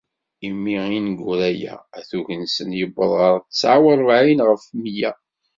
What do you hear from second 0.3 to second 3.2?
Imi ineggura-a atug-nsen yewweḍ kan